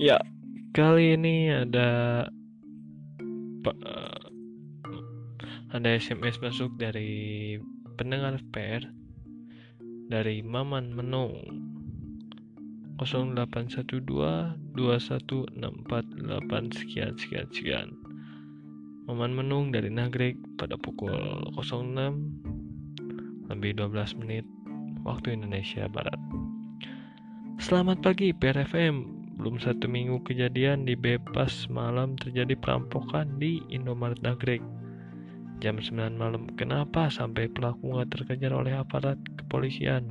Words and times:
Ya, 0.00 0.16
kali 0.72 1.12
ini 1.12 1.52
ada 1.52 2.24
uh, 3.68 4.24
ada 5.76 5.88
SMS 5.92 6.40
masuk 6.40 6.72
dari 6.80 7.60
pendengar 8.00 8.40
PR 8.48 8.80
dari 10.08 10.40
Maman 10.40 10.96
Menung 10.96 11.36
0812 12.96 14.00
2164 14.72 15.60
sekian 16.72 17.12
sekian 17.20 17.46
sekian. 17.52 17.99
Maman 19.10 19.34
Menung 19.34 19.74
dari 19.74 19.90
Nagrek 19.90 20.38
pada 20.54 20.78
pukul 20.78 21.10
06 21.58 23.50
lebih 23.50 23.74
12 23.74 24.22
menit 24.22 24.46
waktu 25.02 25.34
Indonesia 25.34 25.90
Barat. 25.90 26.14
Selamat 27.58 28.06
pagi 28.06 28.30
PRFM 28.30 29.02
belum 29.34 29.58
satu 29.58 29.90
minggu 29.90 30.22
kejadian 30.22 30.86
di 30.86 30.94
Bebas 30.94 31.66
malam 31.66 32.14
terjadi 32.22 32.54
perampokan 32.54 33.34
di 33.42 33.58
Indomaret 33.74 34.22
Nagrek. 34.22 34.62
Jam 35.58 35.82
9 35.82 36.14
malam, 36.14 36.46
kenapa 36.54 37.10
sampai 37.10 37.50
pelaku 37.50 37.90
nggak 37.90 38.14
terkejar 38.14 38.54
oleh 38.54 38.78
aparat 38.78 39.18
kepolisian? 39.34 40.06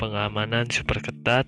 Pengamanan 0.00 0.72
super 0.72 1.04
ketat 1.04 1.44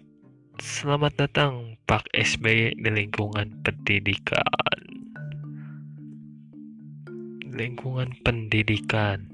Selamat 0.61 1.17
datang 1.17 1.81
Pak 1.89 2.13
SBY 2.13 2.77
di 2.77 2.91
lingkungan 2.93 3.65
pendidikan. 3.65 4.77
Lingkungan 7.49 8.13
pendidikan. 8.21 9.25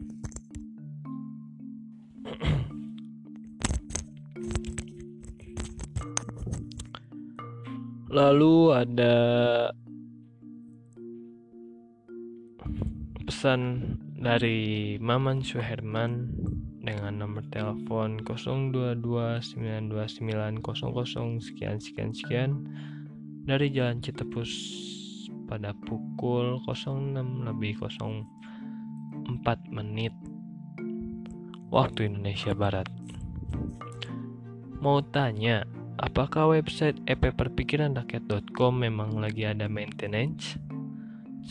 Lalu 8.06 8.56
ada 8.70 9.16
pesan 13.26 13.82
dari 14.14 14.94
Maman 15.02 15.42
Suherman 15.42 16.30
dengan 16.78 17.18
nomor 17.18 17.42
telepon 17.50 18.22
02292900 18.22 20.62
sekian 21.42 21.82
sekian 21.82 22.14
sekian 22.14 22.62
dari 23.42 23.74
Jalan 23.74 23.98
Citepus 23.98 24.54
pada 25.50 25.74
pukul 25.74 26.62
06 26.70 27.50
lebih 27.50 27.82
04 27.82 28.14
menit 29.74 30.14
waktu 31.74 32.06
Indonesia 32.06 32.54
Barat. 32.54 32.86
Mau 34.78 35.02
tanya, 35.02 35.66
apakah 35.98 36.54
website 36.54 37.02
epperpikiranrakyat.com 37.10 38.86
memang 38.86 39.18
lagi 39.18 39.50
ada 39.50 39.66
maintenance? 39.66 40.62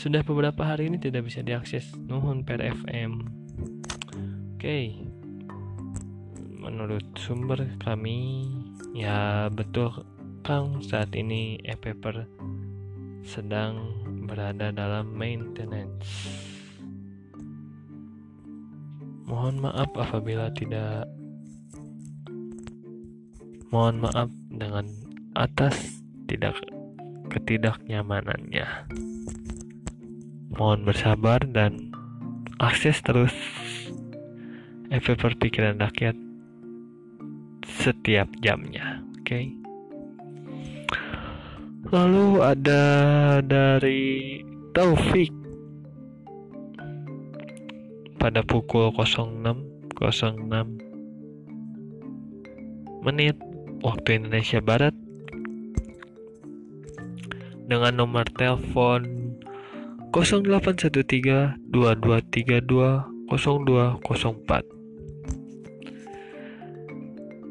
Sudah 0.06 0.22
beberapa 0.22 0.62
hari 0.62 0.94
ini 0.94 1.02
tidak 1.02 1.26
bisa 1.26 1.42
diakses. 1.42 1.98
Nuhun 1.98 2.46
per 2.46 2.62
FM. 2.62 3.26
Oke, 4.54 4.62
okay 4.62 4.86
menurut 6.66 7.06
sumber 7.14 7.62
kami 7.78 8.50
ya 8.98 9.46
betul 9.54 10.02
Kang 10.42 10.82
saat 10.82 11.14
ini 11.14 11.62
e-paper 11.62 12.26
sedang 13.22 13.94
berada 14.26 14.74
dalam 14.74 15.14
maintenance 15.14 16.10
mohon 19.30 19.62
maaf 19.62 19.94
apabila 19.94 20.50
tidak 20.58 21.06
mohon 23.70 24.02
maaf 24.02 24.34
dengan 24.50 24.90
atas 25.38 26.02
tidak 26.26 26.58
ketidaknyamanannya 27.30 28.66
mohon 30.56 30.88
bersabar 30.88 31.44
dan 31.44 31.92
akses 32.64 33.04
terus 33.04 33.36
e-paper 34.88 35.36
pikiran 35.36 35.76
rakyat 35.80 36.16
setiap 37.68 38.32
jamnya. 38.40 39.04
Oke. 39.20 39.28
Okay? 39.28 39.46
Lalu 41.92 42.42
ada 42.42 42.84
dari 43.46 44.42
Taufik 44.74 45.30
pada 48.18 48.42
pukul 48.42 48.90
06.06 48.90 49.86
menit 53.06 53.38
waktu 53.86 54.18
Indonesia 54.18 54.58
Barat 54.66 54.98
dengan 57.70 58.02
nomor 58.02 58.26
telepon 58.34 59.25
0813 60.16 61.60
2232 61.68 63.28
0204 63.28 64.76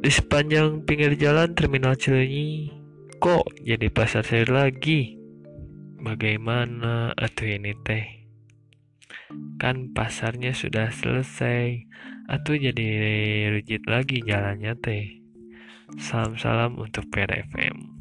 di 0.00 0.08
sepanjang 0.08 0.84
pinggir 0.88 1.12
jalan 1.20 1.52
Terminal 1.52 1.96
Cilenyi 1.96 2.72
kok 3.20 3.52
jadi 3.60 3.88
pasar 3.88 4.24
sayur 4.24 4.52
lagi? 4.52 5.16
Bagaimana 6.00 7.16
atuh 7.16 7.48
ini 7.48 7.72
teh? 7.84 8.04
Kan 9.56 9.96
pasarnya 9.96 10.52
sudah 10.52 10.92
selesai. 10.92 11.88
Atuh 12.28 12.60
jadi 12.60 12.88
rujit 13.48 13.88
lagi 13.88 14.20
jalannya 14.20 14.76
teh. 14.76 15.24
Salam-salam 15.96 16.76
untuk 16.76 17.08
PRFM. 17.08 17.93